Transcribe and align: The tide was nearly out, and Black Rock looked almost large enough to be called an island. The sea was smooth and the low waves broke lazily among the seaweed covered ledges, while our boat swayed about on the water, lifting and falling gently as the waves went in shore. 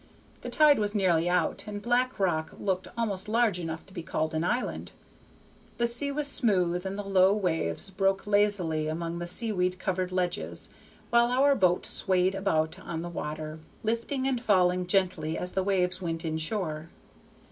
The 0.41 0.49
tide 0.49 0.79
was 0.79 0.95
nearly 0.95 1.29
out, 1.29 1.65
and 1.67 1.79
Black 1.79 2.17
Rock 2.19 2.55
looked 2.59 2.87
almost 2.97 3.29
large 3.29 3.59
enough 3.59 3.85
to 3.85 3.93
be 3.93 4.01
called 4.01 4.33
an 4.33 4.43
island. 4.43 4.93
The 5.77 5.85
sea 5.87 6.11
was 6.11 6.27
smooth 6.27 6.87
and 6.87 6.97
the 6.97 7.03
low 7.03 7.33
waves 7.35 7.91
broke 7.91 8.25
lazily 8.25 8.87
among 8.87 9.19
the 9.19 9.27
seaweed 9.27 9.77
covered 9.77 10.11
ledges, 10.11 10.69
while 11.11 11.27
our 11.27 11.53
boat 11.53 11.85
swayed 11.85 12.33
about 12.33 12.79
on 12.79 13.03
the 13.03 13.09
water, 13.09 13.59
lifting 13.83 14.27
and 14.27 14.41
falling 14.41 14.87
gently 14.87 15.37
as 15.37 15.53
the 15.53 15.61
waves 15.61 16.01
went 16.01 16.25
in 16.25 16.39
shore. 16.39 16.89